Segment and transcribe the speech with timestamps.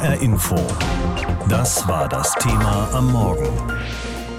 [0.00, 0.56] HR Info.
[1.48, 3.46] Das war das Thema am Morgen.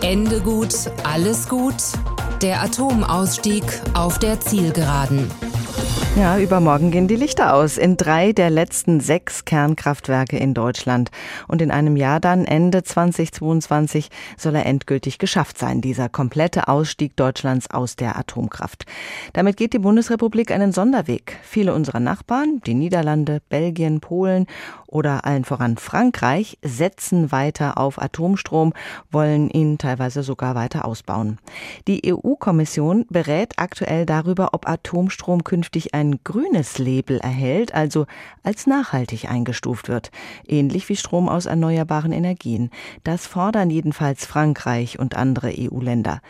[0.01, 1.75] Ende gut, alles gut.
[2.41, 3.63] Der Atomausstieg
[3.93, 5.29] auf der Zielgeraden.
[6.17, 11.09] Ja, übermorgen gehen die Lichter aus in drei der letzten sechs Kernkraftwerke in Deutschland.
[11.47, 17.15] Und in einem Jahr dann, Ende 2022, soll er endgültig geschafft sein, dieser komplette Ausstieg
[17.15, 18.85] Deutschlands aus der Atomkraft.
[19.31, 21.39] Damit geht die Bundesrepublik einen Sonderweg.
[21.43, 24.47] Viele unserer Nachbarn, die Niederlande, Belgien, Polen
[24.91, 28.73] oder allen voran Frankreich, setzen weiter auf Atomstrom,
[29.09, 31.39] wollen ihn teilweise sogar weiter ausbauen.
[31.87, 38.05] Die EU-Kommission berät aktuell darüber, ob Atomstrom künftig ein grünes Label erhält, also
[38.43, 40.11] als nachhaltig eingestuft wird,
[40.47, 42.69] ähnlich wie Strom aus erneuerbaren Energien.
[43.03, 46.21] Das fordern jedenfalls Frankreich und andere EU-Länder.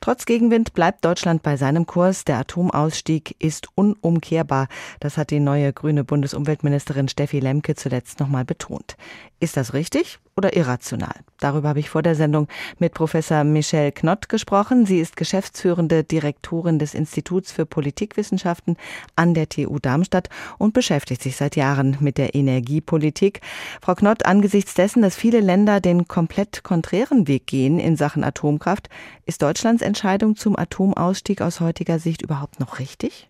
[0.00, 2.24] Trotz Gegenwind bleibt Deutschland bei seinem Kurs.
[2.24, 4.68] Der Atomausstieg ist unumkehrbar.
[5.00, 8.96] Das hat die neue grüne Bundesumweltministerin Steffi Lemke zuletzt nochmal betont.
[9.40, 11.14] Ist das richtig oder irrational?
[11.40, 14.86] Darüber habe ich vor der Sendung mit Professor Michelle Knott gesprochen.
[14.86, 18.76] Sie ist geschäftsführende Direktorin des Instituts für Politikwissenschaften
[19.16, 23.40] an der TU Darmstadt und beschäftigt sich seit Jahren mit der Energiepolitik.
[23.82, 28.88] Frau Knott, angesichts dessen, dass viele Länder den komplett konträren Weg gehen in Sachen Atomkraft,
[29.26, 33.28] ist Deutschlands Entscheidung zum Atomausstieg aus heutiger Sicht überhaupt noch richtig?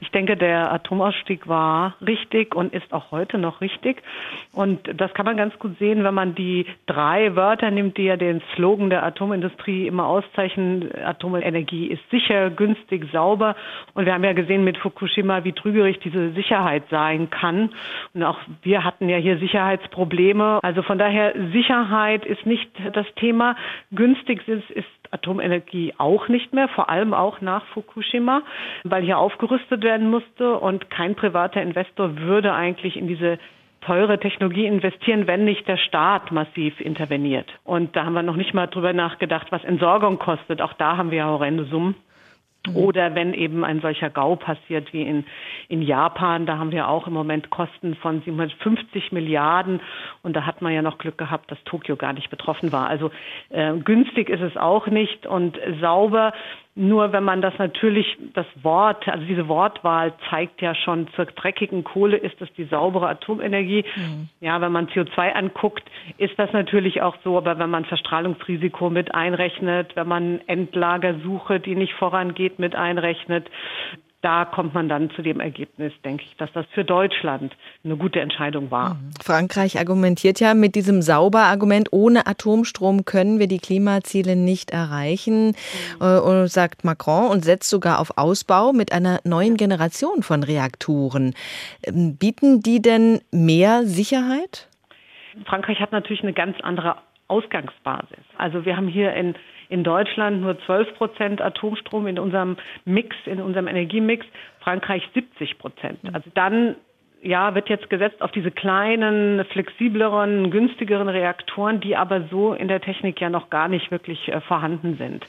[0.00, 4.02] Ich denke, der Atomausstieg war richtig und ist auch heute noch richtig.
[4.52, 8.16] Und das kann man ganz gut sehen, wenn man die drei Wörter nimmt, die ja
[8.16, 10.90] den Slogan der Atomindustrie immer auszeichnen.
[11.04, 13.56] Atomenergie ist sicher, günstig, sauber.
[13.94, 17.70] Und wir haben ja gesehen mit Fukushima, wie trügerig diese Sicherheit sein kann.
[18.12, 20.60] Und auch wir hatten ja hier Sicherheitsprobleme.
[20.62, 23.56] Also von daher, Sicherheit ist nicht das Thema.
[23.92, 28.42] Günstig ist, ist Atomenergie auch nicht mehr, vor allem auch nach Fukushima,
[28.84, 33.38] weil hier aufgerüstet werden musste und kein privater Investor würde eigentlich in diese
[33.80, 37.48] teure Technologie investieren, wenn nicht der Staat massiv interveniert.
[37.64, 40.60] Und da haben wir noch nicht mal drüber nachgedacht, was Entsorgung kostet.
[40.60, 41.94] Auch da haben wir ja horrende Summen.
[42.68, 42.76] Mhm.
[42.76, 45.24] Oder wenn eben ein solcher GAU passiert wie in,
[45.68, 49.80] in Japan, da haben wir auch im Moment Kosten von 750 Milliarden
[50.22, 52.88] und da hat man ja noch Glück gehabt, dass Tokio gar nicht betroffen war.
[52.88, 53.10] Also
[53.50, 56.32] äh, günstig ist es auch nicht und sauber
[56.78, 61.84] nur wenn man das natürlich, das Wort, also diese Wortwahl zeigt ja schon, zur dreckigen
[61.84, 63.84] Kohle ist es die saubere Atomenergie.
[63.96, 64.28] Mhm.
[64.40, 65.84] Ja, wenn man CO2 anguckt,
[66.18, 71.74] ist das natürlich auch so, aber wenn man Verstrahlungsrisiko mit einrechnet, wenn man Endlagersuche, die
[71.74, 73.48] nicht vorangeht, mit einrechnet,
[74.22, 77.54] da kommt man dann zu dem Ergebnis, denke ich, dass das für Deutschland
[77.84, 78.94] eine gute Entscheidung war.
[78.94, 79.10] Mhm.
[79.22, 85.54] Frankreich argumentiert ja mit diesem Sauber-Argument, ohne Atomstrom können wir die Klimaziele nicht erreichen,
[86.00, 86.46] mhm.
[86.46, 91.34] sagt Macron, und setzt sogar auf Ausbau mit einer neuen Generation von Reaktoren.
[91.86, 94.68] Ähm, bieten die denn mehr Sicherheit?
[95.44, 96.96] Frankreich hat natürlich eine ganz andere
[97.28, 98.24] Ausgangsbasis.
[98.38, 99.34] Also wir haben hier in
[99.68, 104.26] in Deutschland nur 12 Prozent Atomstrom in unserem Mix, in unserem Energiemix,
[104.60, 105.98] Frankreich 70 Prozent.
[106.12, 106.76] Also dann
[107.22, 112.80] ja, wird jetzt gesetzt auf diese kleinen, flexibleren, günstigeren Reaktoren, die aber so in der
[112.80, 115.26] Technik ja noch gar nicht wirklich äh, vorhanden sind.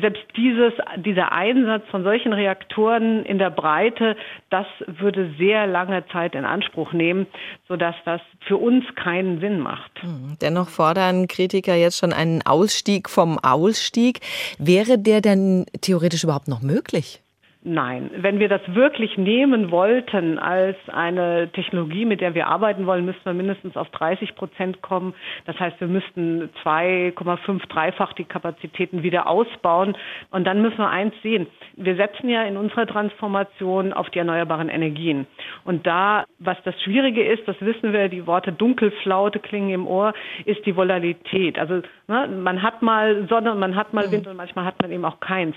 [0.00, 4.16] Selbst dieses, dieser Einsatz von solchen Reaktoren in der Breite,
[4.50, 7.26] das würde sehr lange Zeit in Anspruch nehmen,
[7.68, 10.02] sodass das für uns keinen Sinn macht.
[10.02, 14.20] Hm, dennoch fordern Kritiker jetzt schon einen Ausstieg vom Ausstieg.
[14.58, 17.21] Wäre der denn theoretisch überhaupt noch möglich?
[17.64, 23.04] Nein, wenn wir das wirklich nehmen wollten als eine Technologie, mit der wir arbeiten wollen,
[23.04, 25.14] müssten wir mindestens auf 30 Prozent kommen.
[25.44, 29.96] Das heißt, wir müssten 2,5, dreifach die Kapazitäten wieder ausbauen.
[30.32, 31.46] Und dann müssen wir eins sehen.
[31.76, 35.28] Wir setzen ja in unserer Transformation auf die erneuerbaren Energien.
[35.64, 40.14] Und da, was das Schwierige ist, das wissen wir, die Worte Dunkelflaute klingen im Ohr,
[40.46, 41.60] ist die Volatilität.
[41.60, 44.90] Also ne, man hat mal Sonne und man hat mal Wind und manchmal hat man
[44.90, 45.54] eben auch keins.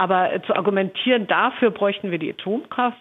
[0.00, 2.96] Aber zu argumentieren, dafür bräuchten wir die Atomkraft,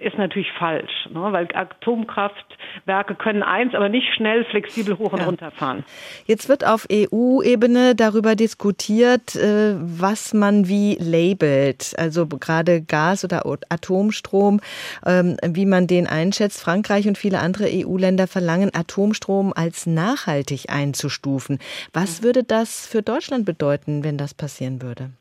[0.00, 1.32] ist natürlich falsch, ne?
[1.32, 5.24] weil Atomkraftwerke können eins, aber nicht schnell flexibel hoch und ja.
[5.24, 5.82] runter fahren.
[6.26, 13.46] Jetzt wird auf EU-Ebene darüber diskutiert, äh, was man wie labelt, also gerade Gas oder
[13.70, 14.60] Atomstrom,
[15.06, 16.60] ähm, wie man den einschätzt.
[16.60, 21.60] Frankreich und viele andere EU-Länder verlangen, Atomstrom als nachhaltig einzustufen.
[21.94, 25.12] Was würde das für Deutschland bedeuten, wenn das passieren würde?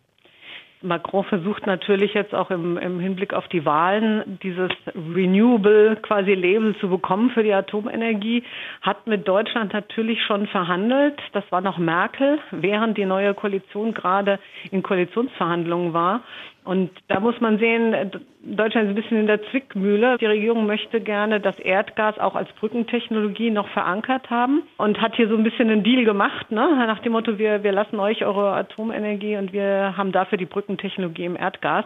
[0.81, 6.75] Macron versucht natürlich jetzt auch im, im, Hinblick auf die Wahlen dieses Renewable quasi Label
[6.77, 8.43] zu bekommen für die Atomenergie,
[8.81, 11.19] hat mit Deutschland natürlich schon verhandelt.
[11.33, 14.39] Das war noch Merkel, während die neue Koalition gerade
[14.71, 16.21] in Koalitionsverhandlungen war.
[16.63, 18.11] Und da muss man sehen,
[18.43, 20.17] Deutschland ist ein bisschen in der Zwickmühle.
[20.19, 25.27] Die Regierung möchte gerne das Erdgas auch als Brückentechnologie noch verankert haben und hat hier
[25.27, 26.85] so ein bisschen einen Deal gemacht, ne?
[26.85, 31.25] nach dem Motto, wir, wir lassen euch eure Atomenergie und wir haben dafür die Brückentechnologie
[31.25, 31.85] im Erdgas.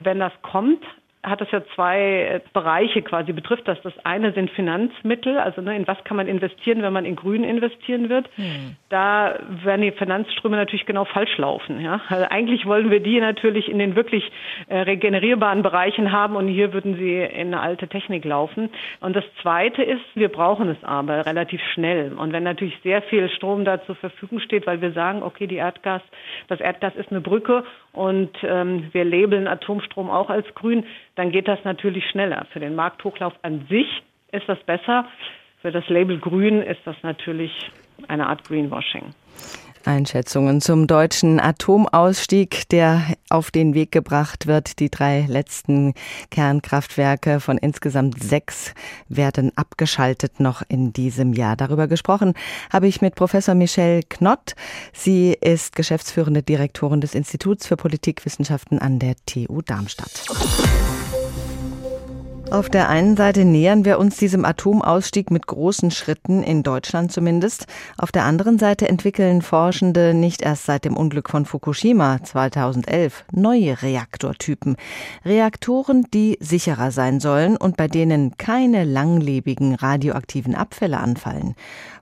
[0.00, 0.84] Wenn das kommt,
[1.22, 3.80] hat das ja zwei äh, Bereiche quasi betrifft das.
[3.82, 7.44] Das eine sind Finanzmittel, also ne, in was kann man investieren, wenn man in Grün
[7.44, 8.28] investieren wird.
[8.34, 8.76] Hm.
[8.88, 11.80] Da werden die Finanzströme natürlich genau falsch laufen.
[11.80, 12.00] Ja?
[12.08, 14.30] Also eigentlich wollen wir die natürlich in den wirklich
[14.66, 18.70] äh, regenerierbaren Bereichen haben und hier würden sie in eine alte Technik laufen.
[19.00, 22.12] Und das zweite ist, wir brauchen es aber relativ schnell.
[22.14, 25.56] Und wenn natürlich sehr viel Strom da zur Verfügung steht, weil wir sagen, okay, die
[25.56, 26.02] Erdgas,
[26.48, 30.84] das Erdgas ist eine Brücke und ähm, wir labeln Atomstrom auch als grün,
[31.14, 32.46] dann geht das natürlich schneller.
[32.52, 33.86] Für den Markthochlauf an sich
[34.32, 35.06] ist das besser.
[35.60, 37.52] Für das Label grün ist das natürlich
[38.08, 39.14] eine Art Greenwashing.
[39.86, 44.78] Einschätzungen zum deutschen Atomausstieg, der auf den Weg gebracht wird.
[44.78, 45.94] Die drei letzten
[46.30, 48.74] Kernkraftwerke von insgesamt sechs
[49.08, 51.56] werden abgeschaltet noch in diesem Jahr.
[51.56, 52.34] Darüber gesprochen
[52.72, 54.54] habe ich mit Professor Michelle Knott.
[54.92, 60.26] Sie ist geschäftsführende Direktorin des Instituts für Politikwissenschaften an der TU Darmstadt.
[62.52, 67.64] Auf der einen Seite nähern wir uns diesem Atomausstieg mit großen Schritten, in Deutschland zumindest.
[67.96, 73.80] Auf der anderen Seite entwickeln Forschende nicht erst seit dem Unglück von Fukushima 2011 neue
[73.80, 74.76] Reaktortypen.
[75.24, 81.54] Reaktoren, die sicherer sein sollen und bei denen keine langlebigen radioaktiven Abfälle anfallen.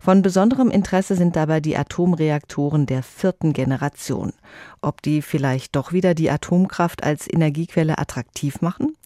[0.03, 4.33] Von besonderem Interesse sind dabei die Atomreaktoren der vierten Generation.
[4.81, 8.97] Ob die vielleicht doch wieder die Atomkraft als Energiequelle attraktiv machen?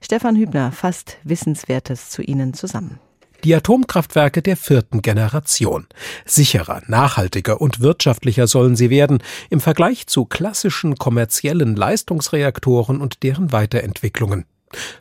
[0.00, 3.00] Stefan Hübner fasst Wissenswertes zu ihnen zusammen.
[3.42, 5.88] Die Atomkraftwerke der vierten Generation.
[6.24, 13.50] Sicherer, nachhaltiger und wirtschaftlicher sollen sie werden im Vergleich zu klassischen kommerziellen Leistungsreaktoren und deren
[13.50, 14.46] Weiterentwicklungen.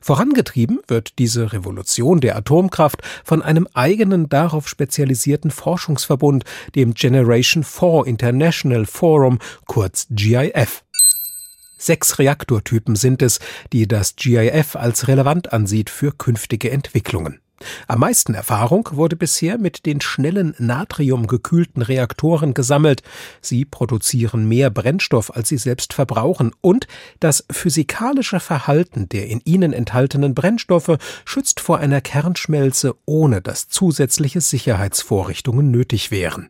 [0.02, 6.46] Vorangetrieben wird diese Revolution der Atomkraft von einem eigenen darauf spezialisierten Forschungsverbund,
[6.76, 10.84] dem Generation 4 International Forum, kurz GIF.
[11.78, 13.40] Sechs Reaktortypen sind es,
[13.74, 17.43] die das GIF als relevant ansieht für künftige Entwicklungen.
[17.88, 23.02] Am meisten Erfahrung wurde bisher mit den schnellen natriumgekühlten Reaktoren gesammelt.
[23.42, 26.88] Sie produzieren mehr Brennstoff, als sie selbst verbrauchen, und
[27.20, 34.42] das physikalische Verhalten der in ihnen enthaltenen Brennstoffe schützt vor einer Kernschmelze, ohne dass zusätzliche
[34.42, 36.50] Sicherheitsvorrichtungen nötig wären.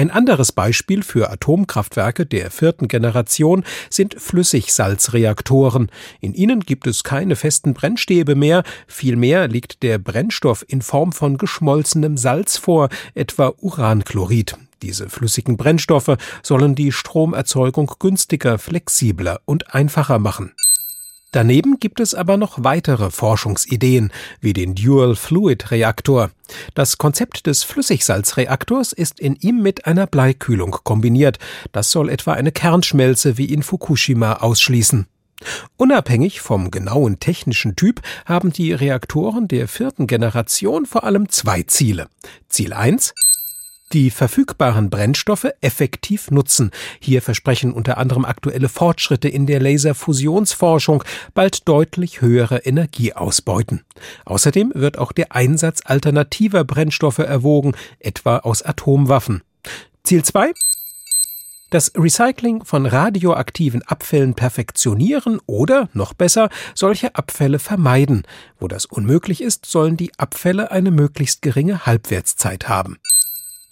[0.00, 5.90] Ein anderes Beispiel für Atomkraftwerke der vierten Generation sind Flüssigsalzreaktoren.
[6.22, 11.36] In ihnen gibt es keine festen Brennstäbe mehr, vielmehr liegt der Brennstoff in Form von
[11.36, 14.56] geschmolzenem Salz vor, etwa Uranchlorid.
[14.80, 20.54] Diese flüssigen Brennstoffe sollen die Stromerzeugung günstiger, flexibler und einfacher machen.
[21.32, 24.10] Daneben gibt es aber noch weitere Forschungsideen,
[24.40, 26.30] wie den Dual Fluid Reaktor.
[26.74, 31.38] Das Konzept des Flüssigsalzreaktors ist in ihm mit einer Bleikühlung kombiniert.
[31.70, 35.06] Das soll etwa eine Kernschmelze wie in Fukushima ausschließen.
[35.76, 42.08] Unabhängig vom genauen technischen Typ haben die Reaktoren der vierten Generation vor allem zwei Ziele.
[42.48, 43.14] Ziel 1
[43.92, 46.70] die verfügbaren Brennstoffe effektiv nutzen.
[47.00, 51.04] Hier versprechen unter anderem aktuelle Fortschritte in der Laserfusionsforschung
[51.34, 53.82] bald deutlich höhere Energieausbeuten.
[54.24, 59.42] Außerdem wird auch der Einsatz alternativer Brennstoffe erwogen, etwa aus Atomwaffen.
[60.04, 60.52] Ziel 2
[61.70, 68.24] das Recycling von radioaktiven Abfällen perfektionieren oder, noch besser, solche Abfälle vermeiden.
[68.58, 72.98] Wo das unmöglich ist, sollen die Abfälle eine möglichst geringe Halbwertszeit haben.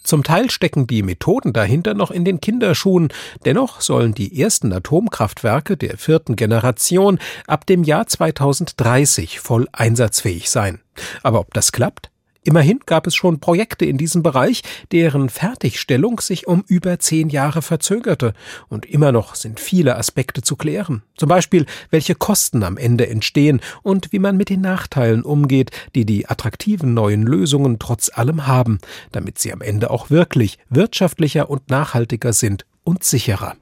[0.09, 3.09] Zum Teil stecken die Methoden dahinter noch in den Kinderschuhen,
[3.45, 10.81] dennoch sollen die ersten Atomkraftwerke der vierten Generation ab dem Jahr 2030 voll einsatzfähig sein.
[11.21, 12.09] Aber ob das klappt?
[12.49, 17.61] Immerhin gab es schon Projekte in diesem Bereich, deren Fertigstellung sich um über zehn Jahre
[17.61, 18.33] verzögerte.
[18.69, 21.03] Und immer noch sind viele Aspekte zu klären.
[21.15, 26.05] Zum Beispiel, welche Kosten am Ende entstehen und wie man mit den Nachteilen umgeht, die
[26.05, 28.79] die attraktiven neuen Lösungen trotz allem haben,
[29.11, 33.57] damit sie am Ende auch wirklich wirtschaftlicher und nachhaltiger sind und sicherer.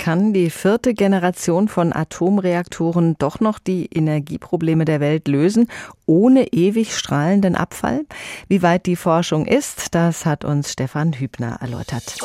[0.00, 5.68] Kann die vierte Generation von Atomreaktoren doch noch die Energieprobleme der Welt lösen,
[6.06, 8.06] ohne ewig strahlenden Abfall?
[8.48, 12.16] Wie weit die Forschung ist, das hat uns Stefan Hübner erläutert.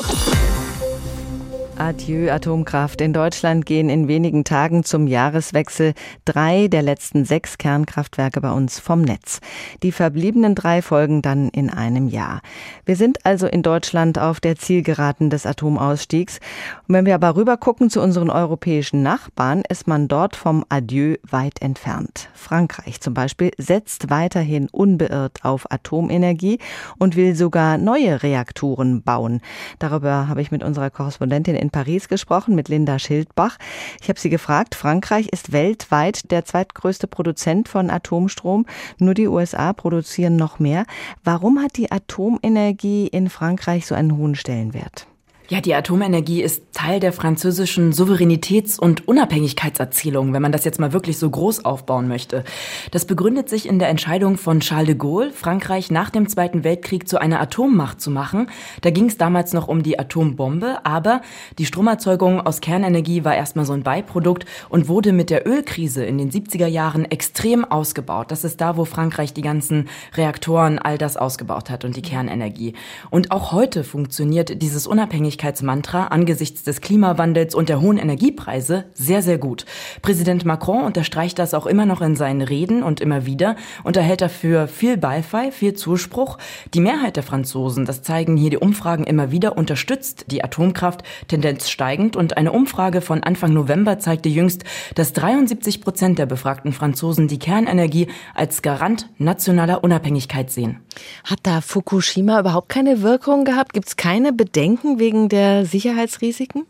[1.78, 3.02] Adieu Atomkraft.
[3.02, 5.92] In Deutschland gehen in wenigen Tagen zum Jahreswechsel
[6.24, 9.40] drei der letzten sechs Kernkraftwerke bei uns vom Netz.
[9.82, 12.40] Die verbliebenen drei folgen dann in einem Jahr.
[12.86, 16.40] Wir sind also in Deutschland auf der Zielgeraden des Atomausstiegs.
[16.88, 21.16] Und wenn wir aber rüber gucken zu unseren europäischen Nachbarn, ist man dort vom Adieu
[21.28, 22.30] weit entfernt.
[22.32, 26.58] Frankreich zum Beispiel setzt weiterhin unbeirrt auf Atomenergie
[26.96, 29.42] und will sogar neue Reaktoren bauen.
[29.78, 33.58] Darüber habe ich mit unserer Korrespondentin in in Paris gesprochen mit Linda Schildbach.
[34.00, 38.66] Ich habe sie gefragt, Frankreich ist weltweit der zweitgrößte Produzent von Atomstrom.
[38.98, 40.86] Nur die USA produzieren noch mehr.
[41.24, 45.08] Warum hat die Atomenergie in Frankreich so einen hohen Stellenwert?
[45.48, 50.92] Ja, die Atomenergie ist Teil der französischen Souveränitäts- und Unabhängigkeitserzählung, wenn man das jetzt mal
[50.92, 52.42] wirklich so groß aufbauen möchte.
[52.90, 57.08] Das begründet sich in der Entscheidung von Charles de Gaulle, Frankreich nach dem Zweiten Weltkrieg
[57.08, 58.50] zu einer Atommacht zu machen.
[58.80, 61.20] Da ging es damals noch um die Atombombe, aber
[61.60, 66.18] die Stromerzeugung aus Kernenergie war erstmal so ein Beiprodukt und wurde mit der Ölkrise in
[66.18, 68.32] den 70er Jahren extrem ausgebaut.
[68.32, 72.74] Das ist da, wo Frankreich die ganzen Reaktoren, all das ausgebaut hat und die Kernenergie.
[73.10, 79.22] Und auch heute funktioniert dieses Unabhängigkeits Unabhängigkeitsmantra angesichts des Klimawandels und der hohen Energiepreise sehr,
[79.22, 79.64] sehr gut.
[80.02, 84.20] Präsident Macron unterstreicht das auch immer noch in seinen Reden und immer wieder und erhält
[84.20, 86.38] dafür viel Beifall, viel Zuspruch.
[86.74, 91.68] Die Mehrheit der Franzosen, das zeigen hier die Umfragen immer wieder, unterstützt die Atomkraft, Tendenz
[91.68, 94.64] steigend und eine Umfrage von Anfang November zeigte jüngst,
[94.94, 100.80] dass 73 Prozent der befragten Franzosen die Kernenergie als Garant nationaler Unabhängigkeit sehen.
[101.24, 103.74] Hat da Fukushima überhaupt keine Wirkung gehabt?
[103.74, 106.66] Gibt es keine Bedenken wegen der Sicherheitsrisiken?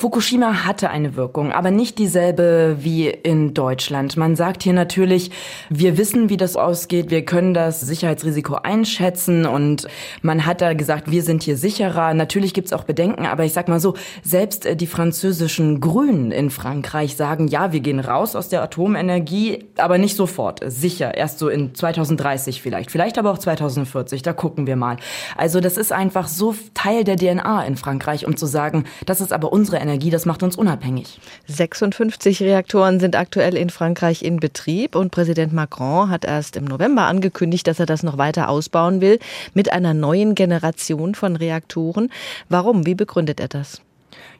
[0.00, 4.16] Fukushima hatte eine Wirkung, aber nicht dieselbe wie in Deutschland.
[4.16, 5.32] Man sagt hier natürlich,
[5.70, 9.88] wir wissen, wie das ausgeht, wir können das Sicherheitsrisiko einschätzen und
[10.22, 12.14] man hat da gesagt, wir sind hier sicherer.
[12.14, 16.50] Natürlich gibt's auch Bedenken, aber ich sag mal so, selbst äh, die französischen Grünen in
[16.50, 21.48] Frankreich sagen, ja, wir gehen raus aus der Atomenergie, aber nicht sofort, sicher, erst so
[21.48, 24.98] in 2030 vielleicht, vielleicht aber auch 2040, da gucken wir mal.
[25.36, 29.32] Also das ist einfach so Teil der DNA in Frankreich, um zu sagen, das ist
[29.32, 31.18] aber unsere Energie, das macht uns unabhängig.
[31.46, 37.06] 56 Reaktoren sind aktuell in Frankreich in Betrieb und Präsident Macron hat erst im November
[37.06, 39.18] angekündigt, dass er das noch weiter ausbauen will
[39.54, 42.10] mit einer neuen Generation von Reaktoren.
[42.48, 42.84] Warum?
[42.84, 43.80] Wie begründet er das?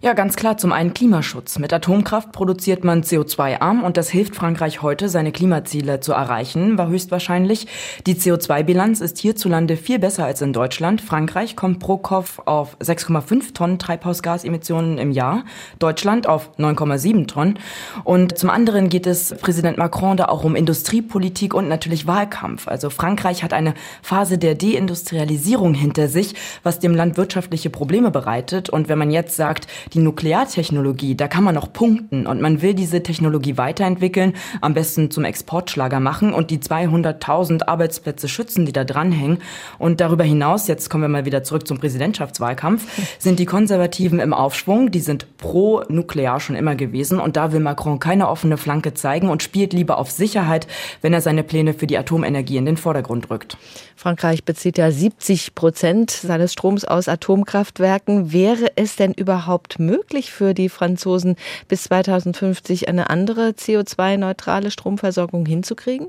[0.01, 0.57] Ja, ganz klar.
[0.57, 1.59] Zum einen Klimaschutz.
[1.59, 6.87] Mit Atomkraft produziert man CO2-arm und das hilft Frankreich heute, seine Klimaziele zu erreichen, war
[6.87, 7.67] höchstwahrscheinlich.
[8.07, 11.01] Die CO2-Bilanz ist hierzulande viel besser als in Deutschland.
[11.01, 15.45] Frankreich kommt pro Kopf auf 6,5 Tonnen Treibhausgasemissionen im Jahr,
[15.81, 17.59] Deutschland auf 9,7 Tonnen.
[18.05, 22.69] Und zum anderen geht es Präsident Macron da auch um Industriepolitik und natürlich Wahlkampf.
[22.69, 28.71] Also Frankreich hat eine Phase der Deindustrialisierung hinter sich, was dem Land wirtschaftliche Probleme bereitet.
[28.71, 32.75] Und wenn man jetzt sagt, die Nukleartechnologie, da kann man noch punkten und man will
[32.75, 38.85] diese Technologie weiterentwickeln, am besten zum Exportschlager machen und die 200.000 Arbeitsplätze schützen, die da
[38.85, 39.39] dranhängen.
[39.79, 42.87] Und darüber hinaus, jetzt kommen wir mal wieder zurück zum Präsidentschaftswahlkampf,
[43.19, 47.61] sind die Konservativen im Aufschwung, die sind pro Nuklear schon immer gewesen und da will
[47.61, 50.67] Macron keine offene Flanke zeigen und spielt lieber auf Sicherheit,
[51.03, 53.57] wenn er seine Pläne für die Atomenergie in den Vordergrund rückt.
[53.99, 58.33] Frankreich bezieht ja 70 Prozent seines Stroms aus Atomkraftwerken.
[58.33, 61.37] Wäre es denn überhaupt möglich für die Franzosen
[61.69, 66.09] bis 2050 eine andere CO2-neutrale Stromversorgung hinzukriegen?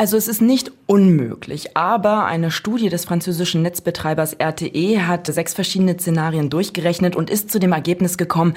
[0.00, 5.98] Also es ist nicht unmöglich, aber eine Studie des französischen Netzbetreibers RTE hat sechs verschiedene
[5.98, 8.54] Szenarien durchgerechnet und ist zu dem Ergebnis gekommen,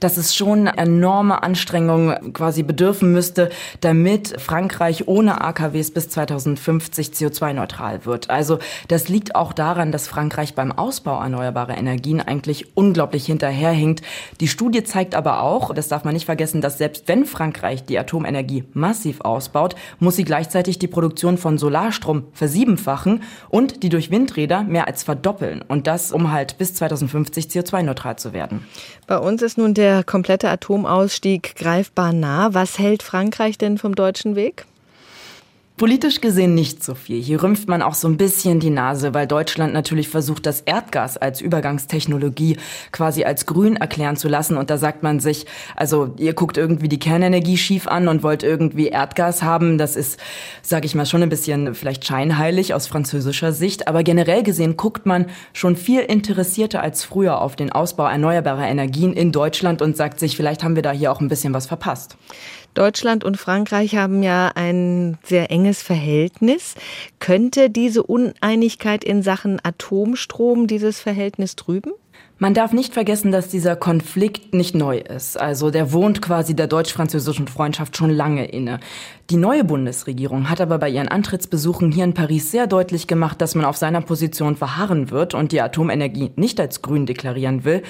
[0.00, 3.50] dass es schon enorme Anstrengungen quasi bedürfen müsste,
[3.80, 8.30] damit Frankreich ohne AKWs bis 2050 CO2-neutral wird.
[8.30, 14.02] Also das liegt auch daran, dass Frankreich beim Ausbau erneuerbarer Energien eigentlich unglaublich hinterherhinkt.
[14.40, 17.98] Die Studie zeigt aber auch, das darf man nicht vergessen, dass selbst wenn Frankreich die
[17.98, 24.62] Atomenergie massiv ausbaut, muss sie gleichzeitig die Produktion von Solarstrom versiebenfachen und die durch Windräder
[24.62, 25.62] mehr als verdoppeln.
[25.66, 28.66] Und das, um halt bis 2050 CO2-neutral zu werden.
[29.06, 32.54] Bei uns ist nun der komplette Atomausstieg greifbar nah.
[32.54, 34.66] Was hält Frankreich denn vom deutschen Weg?
[35.78, 37.22] Politisch gesehen nicht so viel.
[37.22, 41.16] Hier rümpft man auch so ein bisschen die Nase, weil Deutschland natürlich versucht, das Erdgas
[41.16, 42.56] als Übergangstechnologie
[42.90, 44.56] quasi als grün erklären zu lassen.
[44.56, 48.42] Und da sagt man sich, also ihr guckt irgendwie die Kernenergie schief an und wollt
[48.42, 49.78] irgendwie Erdgas haben.
[49.78, 50.18] Das ist,
[50.62, 53.86] sage ich mal, schon ein bisschen vielleicht scheinheilig aus französischer Sicht.
[53.86, 59.12] Aber generell gesehen guckt man schon viel interessierter als früher auf den Ausbau erneuerbarer Energien
[59.12, 62.16] in Deutschland und sagt sich, vielleicht haben wir da hier auch ein bisschen was verpasst.
[62.74, 66.74] Deutschland und Frankreich haben ja ein sehr enges Verhältnis.
[67.18, 71.92] Könnte diese Uneinigkeit in Sachen Atomstrom dieses Verhältnis trüben?
[72.40, 75.36] Man darf nicht vergessen, dass dieser Konflikt nicht neu ist.
[75.40, 78.78] Also der wohnt quasi der deutsch-französischen Freundschaft schon lange inne.
[79.30, 83.54] Die neue Bundesregierung hat aber bei ihren Antrittsbesuchen hier in Paris sehr deutlich gemacht, dass
[83.54, 87.82] man auf seiner Position verharren wird und die Atomenergie nicht als grün deklarieren will.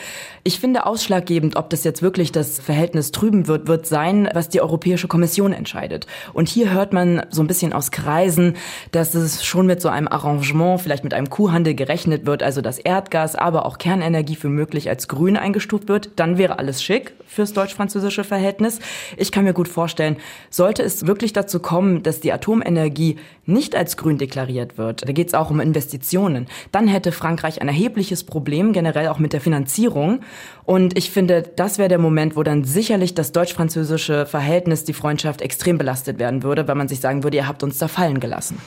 [0.43, 4.61] Ich finde ausschlaggebend, ob das jetzt wirklich das Verhältnis trüben wird, wird sein, was die
[4.61, 6.09] Europäische Kommission entscheidet.
[6.33, 8.55] Und hier hört man so ein bisschen aus Kreisen,
[8.91, 12.81] dass es schon mit so einem Arrangement, vielleicht mit einem Kuhhandel gerechnet wird, also dass
[12.81, 16.11] Erdgas, aber auch Kernenergie für möglich als grün eingestuft wird.
[16.17, 18.81] Dann wäre alles schick fürs deutsch-französische Verhältnis.
[19.17, 20.17] Ich kann mir gut vorstellen,
[20.51, 25.13] sollte es wirklich wirklich dazu kommen, dass die Atomenergie nicht als grün deklariert wird, da
[25.13, 29.43] geht es auch um Investitionen, dann hätte Frankreich ein erhebliches Problem, generell auch mit der
[29.43, 30.21] Finanzierung.
[30.65, 35.43] Und ich finde, das wäre der Moment, wo dann sicherlich das deutsch-französische Verhältnis, die Freundschaft
[35.43, 38.59] extrem belastet werden würde, weil man sich sagen würde, ihr habt uns da fallen gelassen.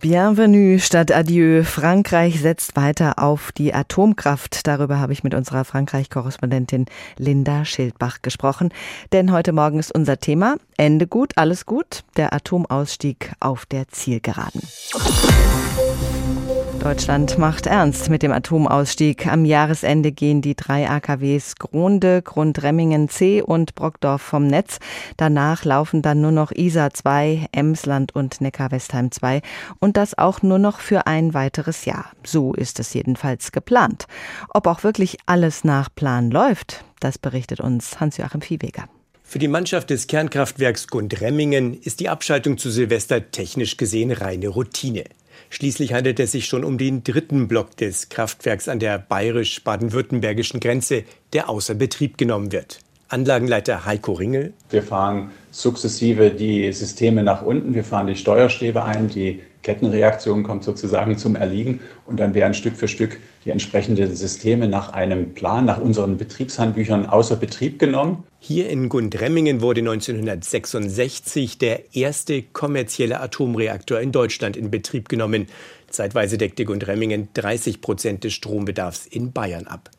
[0.00, 1.64] Bienvenue statt Adieu.
[1.64, 4.66] Frankreich setzt weiter auf die Atomkraft.
[4.66, 6.86] Darüber habe ich mit unserer Frankreich-Korrespondentin
[7.16, 8.72] Linda Schildbach gesprochen.
[9.12, 14.62] Denn heute Morgen ist unser Thema Ende gut, alles gut, der Atomausstieg auf der Zielgeraden.
[16.80, 19.26] Deutschland macht ernst mit dem Atomausstieg.
[19.26, 24.78] Am Jahresende gehen die drei AKWs Gronde, Grundremmingen C und Brockdorf vom Netz.
[25.16, 29.42] Danach laufen dann nur noch Isar 2, Emsland und Neckar-Westheim 2
[29.80, 32.12] und das auch nur noch für ein weiteres Jahr.
[32.24, 34.06] So ist es jedenfalls geplant.
[34.50, 38.88] Ob auch wirklich alles nach Plan läuft, das berichtet uns Hans-Joachim Viehweger.
[39.24, 45.04] Für die Mannschaft des Kernkraftwerks Gundremmingen ist die Abschaltung zu Silvester technisch gesehen reine Routine.
[45.50, 51.04] Schließlich handelt es sich schon um den dritten Block des Kraftwerks an der bayerisch-baden-württembergischen Grenze,
[51.32, 52.80] der außer Betrieb genommen wird.
[53.08, 54.52] Anlagenleiter Heiko Ringel.
[54.68, 57.74] Wir fahren sukzessive die Systeme nach unten.
[57.74, 59.08] Wir fahren die Steuerstäbe ein.
[59.08, 61.80] Die Kettenreaktion kommt sozusagen zum Erliegen.
[62.04, 63.18] Und dann werden Stück für Stück
[63.48, 68.24] die entsprechenden Systeme nach einem Plan, nach unseren Betriebshandbüchern außer Betrieb genommen.
[68.40, 75.46] Hier in Gundremmingen wurde 1966 der erste kommerzielle Atomreaktor in Deutschland in Betrieb genommen.
[75.88, 79.90] Zeitweise deckte Gundremmingen 30 Prozent des Strombedarfs in Bayern ab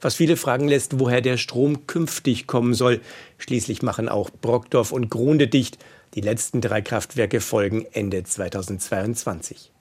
[0.00, 3.00] was viele fragen lässt, woher der Strom künftig kommen soll.
[3.38, 5.78] Schließlich machen auch Brockdorf und Grunde dicht.
[6.14, 9.72] Die letzten drei Kraftwerke folgen Ende 2022.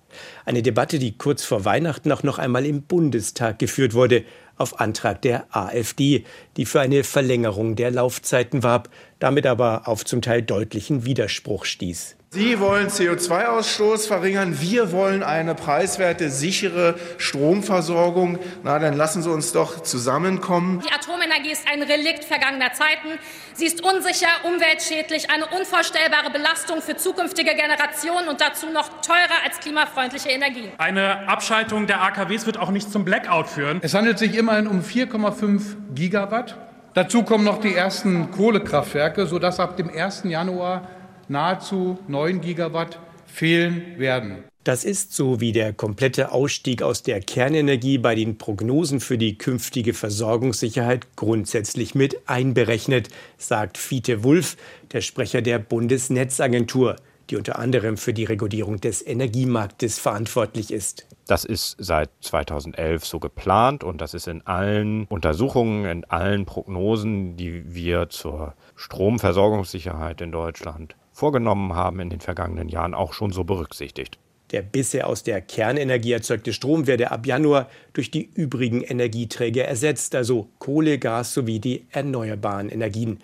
[0.46, 4.24] Eine Debatte, die kurz vor Weihnachten auch noch einmal im Bundestag geführt wurde,
[4.58, 6.26] auf Antrag der AfD,
[6.58, 12.17] die für eine Verlängerung der Laufzeiten warb, damit aber auf zum Teil deutlichen Widerspruch stieß.
[12.38, 14.62] Sie wollen CO2-Ausstoß verringern.
[14.62, 18.38] Wir wollen eine preiswerte, sichere Stromversorgung.
[18.62, 20.84] Na, dann lassen Sie uns doch zusammenkommen.
[20.88, 23.18] Die Atomenergie ist ein Relikt vergangener Zeiten.
[23.56, 29.60] Sie ist unsicher, umweltschädlich, eine unvorstellbare Belastung für zukünftige Generationen und dazu noch teurer als
[29.60, 30.70] klimafreundliche Energie.
[30.78, 33.80] Eine Abschaltung der AKWs wird auch nicht zum Blackout führen.
[33.82, 36.56] Es handelt sich immerhin um 4,5 Gigawatt.
[36.94, 40.22] Dazu kommen noch die ersten Kohlekraftwerke, sodass ab dem 1.
[40.26, 40.88] Januar
[41.30, 44.44] nahezu 9 Gigawatt fehlen werden.
[44.68, 49.38] Das ist so wie der komplette Ausstieg aus der Kernenergie bei den Prognosen für die
[49.38, 54.58] künftige Versorgungssicherheit grundsätzlich mit einberechnet, sagt Fiete Wulff,
[54.92, 56.98] der Sprecher der Bundesnetzagentur,
[57.30, 61.08] die unter anderem für die Regulierung des Energiemarktes verantwortlich ist.
[61.28, 67.38] Das ist seit 2011 so geplant und das ist in allen Untersuchungen, in allen Prognosen,
[67.38, 73.44] die wir zur Stromversorgungssicherheit in Deutschland vorgenommen haben in den vergangenen Jahren, auch schon so
[73.44, 74.20] berücksichtigt.
[74.52, 80.14] Der bisher aus der Kernenergie erzeugte Strom werde ab Januar durch die übrigen Energieträger ersetzt,
[80.14, 83.18] also Kohle, Gas sowie die erneuerbaren Energien.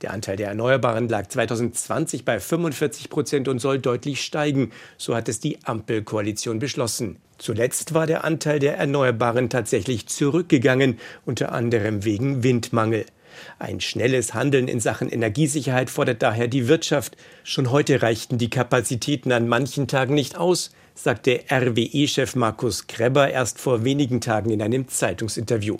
[0.00, 5.28] Der Anteil der Erneuerbaren lag 2020 bei 45 Prozent und soll deutlich steigen, so hat
[5.28, 7.18] es die Ampelkoalition beschlossen.
[7.36, 13.04] Zuletzt war der Anteil der Erneuerbaren tatsächlich zurückgegangen, unter anderem wegen Windmangel.
[13.58, 17.16] Ein schnelles Handeln in Sachen Energiesicherheit fordert daher die Wirtschaft.
[17.42, 23.58] Schon heute reichten die Kapazitäten an manchen Tagen nicht aus, sagte RWE-Chef Markus Kreber erst
[23.58, 25.76] vor wenigen Tagen in einem Zeitungsinterview.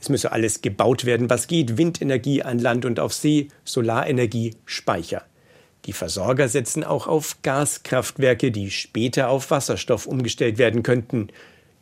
[0.00, 1.76] Es müsse alles gebaut werden, was geht.
[1.76, 5.24] Windenergie an Land und auf See, Solarenergie, Speicher.
[5.84, 11.28] Die Versorger setzen auch auf Gaskraftwerke, die später auf Wasserstoff umgestellt werden könnten.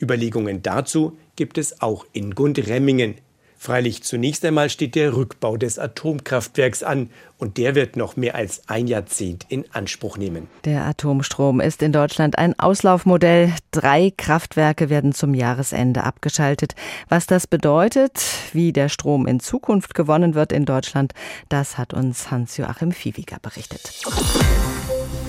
[0.00, 3.14] Überlegungen dazu gibt es auch in Gundremmingen.
[3.64, 8.60] Freilich zunächst einmal steht der Rückbau des Atomkraftwerks an und der wird noch mehr als
[8.66, 10.48] ein Jahrzehnt in Anspruch nehmen.
[10.66, 13.54] Der Atomstrom ist in Deutschland ein Auslaufmodell.
[13.70, 16.74] Drei Kraftwerke werden zum Jahresende abgeschaltet.
[17.08, 18.20] Was das bedeutet,
[18.52, 21.14] wie der Strom in Zukunft gewonnen wird in Deutschland,
[21.48, 23.94] das hat uns Hans-Joachim Viehwiger berichtet.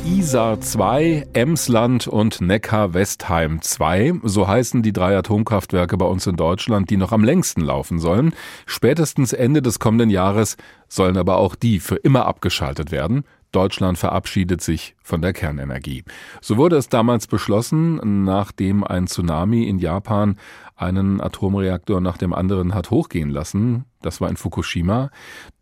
[0.06, 4.20] Isar 2, Emsland und Neckar-Westheim 2.
[4.22, 8.34] So heißen die drei Atomkraftwerke bei uns in Deutschland, die noch am längsten laufen sollen.
[8.68, 13.24] Spätestens Ende des kommenden Jahres sollen aber auch die für immer abgeschaltet werden.
[13.52, 16.04] Deutschland verabschiedet sich von der Kernenergie.
[16.40, 20.38] So wurde es damals beschlossen, nachdem ein Tsunami in Japan
[20.76, 23.86] einen Atomreaktor nach dem anderen hat hochgehen lassen.
[24.06, 25.10] Das war in Fukushima.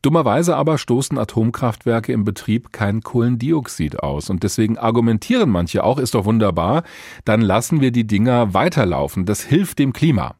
[0.01, 4.29] Dummerweise aber stoßen Atomkraftwerke im Betrieb kein Kohlendioxid aus.
[4.29, 6.83] Und deswegen argumentieren manche auch, ist doch wunderbar,
[7.23, 9.25] dann lassen wir die Dinger weiterlaufen.
[9.25, 10.35] Das hilft dem Klima.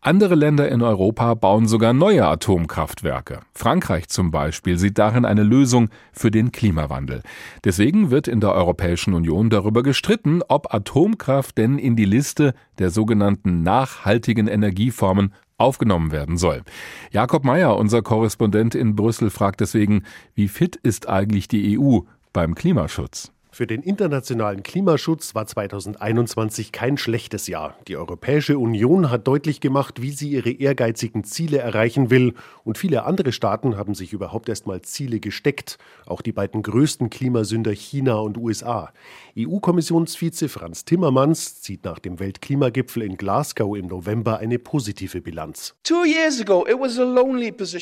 [0.00, 3.40] Andere Länder in Europa bauen sogar neue Atomkraftwerke.
[3.54, 7.22] Frankreich zum Beispiel sieht darin eine Lösung für den Klimawandel.
[7.64, 12.90] Deswegen wird in der Europäischen Union darüber gestritten, ob Atomkraft denn in die Liste der
[12.90, 16.62] sogenannten nachhaltigen Energieformen aufgenommen werden soll.
[17.10, 22.00] Jakob Mayer, unser Korrespondent in Brüssel, fragt deswegen, wie fit ist eigentlich die EU
[22.32, 23.32] beim Klimaschutz?
[23.58, 27.76] Für den internationalen Klimaschutz war 2021 kein schlechtes Jahr.
[27.88, 32.34] Die Europäische Union hat deutlich gemacht, wie sie ihre ehrgeizigen Ziele erreichen will.
[32.62, 35.76] Und viele andere Staaten haben sich überhaupt erst mal Ziele gesteckt.
[36.06, 38.92] Auch die beiden größten Klimasünder China und USA.
[39.36, 45.74] EU-Kommissionsvize Franz Timmermans zieht nach dem Weltklimagipfel in Glasgow im November eine positive Bilanz.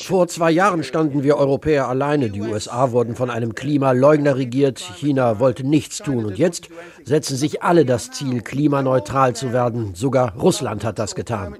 [0.07, 2.31] Vor zwei Jahren standen wir Europäer alleine.
[2.31, 4.79] Die USA wurden von einem Klimaleugner regiert.
[4.79, 6.25] China wollte nichts tun.
[6.25, 6.69] Und jetzt
[7.03, 9.95] setzen sich alle das Ziel, klimaneutral zu werden.
[9.95, 11.55] Sogar Russland hat das getan.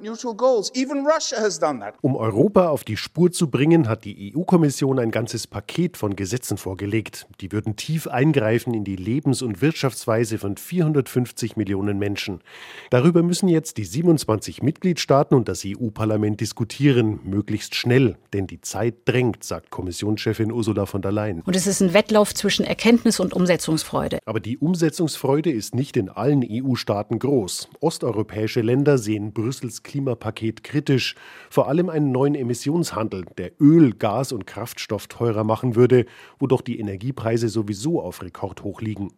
[2.02, 6.58] Um Europa auf die Spur zu bringen, hat die EU-Kommission ein ganzes Paket von Gesetzen
[6.58, 7.28] vorgelegt.
[7.42, 12.42] Die würden tief eingreifen in die Lebens- und Wirtschaftsweise von 450 Millionen Menschen.
[12.90, 18.96] Darüber müssen jetzt die 27 Mitgliedstaaten und das EU-Parlament diskutieren, möglichst schnell, denn die Zeit
[19.06, 21.42] drängt, sagt Kommissionschefin Ursula von der Leyen.
[21.42, 23.97] Und es ist ein Wettlauf zwischen Erkenntnis und Umsetzungsfreude.
[23.98, 24.20] Umsetzungsfreude.
[24.26, 27.70] Aber die Umsetzungsfreude ist nicht in allen EU-Staaten groß.
[27.80, 31.16] Osteuropäische Länder sehen Brüssels Klimapaket kritisch.
[31.50, 36.06] Vor allem einen neuen Emissionshandel, der Öl, Gas und Kraftstoff teurer machen würde,
[36.40, 39.14] wo doch die Energiepreise sowieso auf Rekordhoch liegen.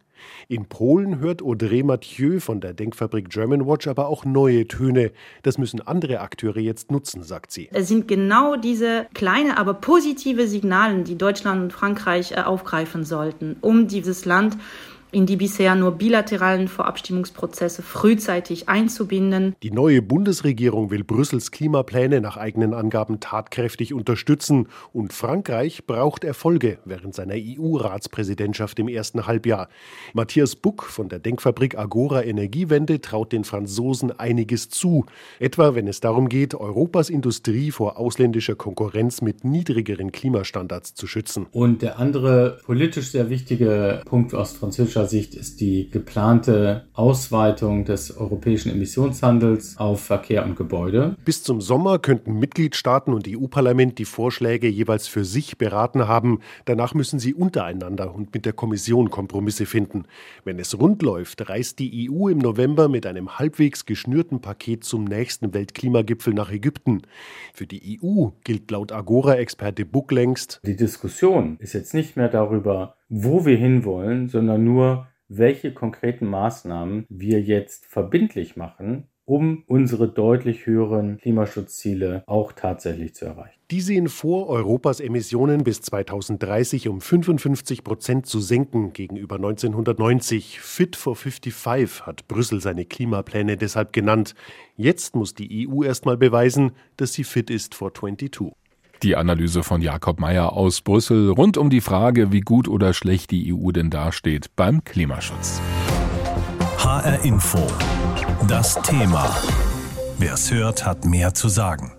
[0.48, 5.12] In Polen hört Audrey Mathieu von der Denkfabrik Germanwatch aber auch neue Töne.
[5.42, 7.68] Das müssen andere Akteure jetzt nutzen, sagt sie.
[7.72, 13.56] Es sind genau diese kleine, aber positive Signale, die Deutschland und Frankreich äh, aufgreifen sollten,
[13.60, 14.56] um dieses Land
[15.12, 19.54] in die bisher nur bilateralen Vorabstimmungsprozesse frühzeitig einzubinden.
[19.62, 26.78] Die neue Bundesregierung will Brüssels Klimapläne nach eigenen Angaben tatkräftig unterstützen und Frankreich braucht Erfolge
[26.84, 29.68] während seiner EU-Ratspräsidentschaft im ersten Halbjahr.
[30.12, 35.06] Matthias Buck von der Denkfabrik Agora Energiewende traut den Franzosen einiges zu,
[35.38, 41.46] etwa wenn es darum geht, Europas Industrie vor ausländischer Konkurrenz mit niedrigeren Klimastandards zu schützen.
[41.52, 47.84] Und der andere politisch sehr wichtige Punkt aus französischer politischer Sicht ist die geplante Ausweitung
[47.84, 51.16] des europäischen Emissionshandels auf Verkehr und Gebäude.
[51.24, 56.40] Bis zum Sommer könnten Mitgliedstaaten und EU-Parlament die Vorschläge jeweils für sich beraten haben.
[56.64, 60.04] Danach müssen sie untereinander und mit der Kommission Kompromisse finden.
[60.44, 65.04] Wenn es rund läuft, reist die EU im November mit einem halbwegs geschnürten Paket zum
[65.04, 67.02] nächsten Weltklimagipfel nach Ägypten.
[67.54, 70.60] Für die EU gilt laut Agora-Experte Buck längst.
[70.64, 77.04] Die Diskussion ist jetzt nicht mehr darüber, wo wir hinwollen, sondern nur, welche konkreten Maßnahmen
[77.08, 83.60] wir jetzt verbindlich machen, um unsere deutlich höheren Klimaschutzziele auch tatsächlich zu erreichen.
[83.70, 90.60] Die sehen vor, Europas Emissionen bis 2030 um 55 Prozent zu senken gegenüber 1990.
[90.60, 94.34] Fit for 55 hat Brüssel seine Klimapläne deshalb genannt.
[94.76, 98.50] Jetzt muss die EU erstmal beweisen, dass sie fit ist for 22.
[99.02, 103.30] Die Analyse von Jakob Mayer aus Brüssel rund um die Frage, wie gut oder schlecht
[103.30, 105.60] die EU denn dasteht beim Klimaschutz.
[106.76, 107.66] HR Info.
[108.46, 109.34] Das Thema.
[110.18, 111.92] Wer es hört, hat mehr zu sagen.